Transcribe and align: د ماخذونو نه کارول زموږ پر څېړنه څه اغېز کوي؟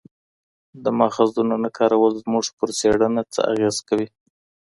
د 0.83 0.85
ماخذونو 0.99 1.55
نه 1.63 1.69
کارول 1.77 2.13
زموږ 2.23 2.45
پر 2.57 2.69
څېړنه 2.79 3.21
څه 3.33 3.39
اغېز 3.51 3.77
کوي؟ 3.87 4.07